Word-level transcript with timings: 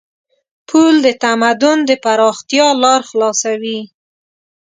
پُل 0.67 0.93
د 1.05 1.07
تمدن 1.23 1.77
د 1.89 1.91
پراختیا 2.03 2.67
لار 2.83 3.01
خلاصوي. 3.09 3.79